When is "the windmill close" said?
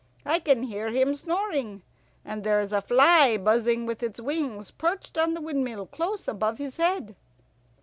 5.35-6.27